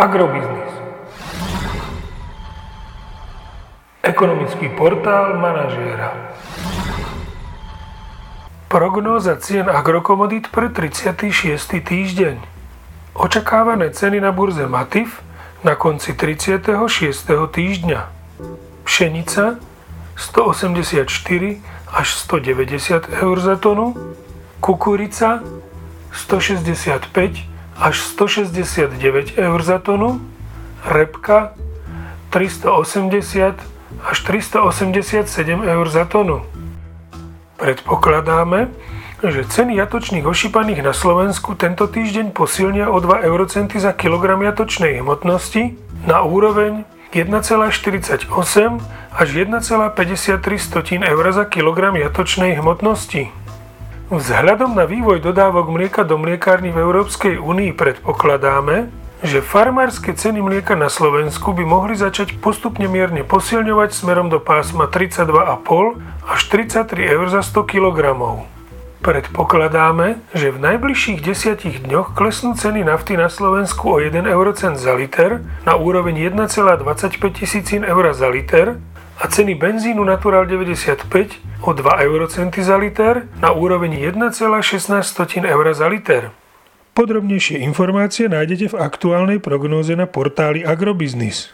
[0.00, 0.72] Agrobiznis.
[4.00, 6.16] Ekonomický portál manažéra.
[8.72, 11.84] Prognóza cien agrokomodít pre 36.
[11.84, 12.40] týždeň.
[13.12, 15.20] Očakávané ceny na burze Matif
[15.60, 16.64] na konci 36.
[17.52, 18.00] týždňa.
[18.88, 19.60] Pšenica
[20.16, 21.60] 184
[21.92, 23.92] až 190 eur za tonu,
[24.64, 25.44] kukurica
[26.16, 30.20] 165 až 169 eur za tonu,
[30.84, 31.56] repka
[32.30, 33.56] 380
[34.04, 36.44] až 387 eur za tonu.
[37.56, 38.68] Predpokladáme,
[39.20, 45.04] že ceny jatočných ošípaných na Slovensku tento týždeň posilnia o 2 eurocenty za kilogram jatočnej
[45.04, 45.76] hmotnosti
[46.08, 48.30] na úroveň 1,48
[49.10, 53.39] až 1,53 eur za kilogram jatočnej hmotnosti.
[54.10, 58.90] Vzhľadom na vývoj dodávok mlieka do mliekárny v Európskej únii predpokladáme,
[59.22, 64.90] že farmárske ceny mlieka na Slovensku by mohli začať postupne mierne posilňovať smerom do pásma
[64.90, 67.98] 32,5 až 33 eur za 100 kg.
[68.98, 74.90] Predpokladáme, že v najbližších desiatich dňoch klesnú ceny nafty na Slovensku o 1 eurocent za
[74.98, 78.82] liter na úroveň 1,25 tisícin eur za liter
[79.20, 85.88] a ceny benzínu Natural 95 o 2 eurocenty za liter na úroveň 1,16 eur za
[85.88, 86.32] liter.
[86.96, 91.52] Podrobnejšie informácie nájdete v aktuálnej prognóze na portáli Agrobiznis.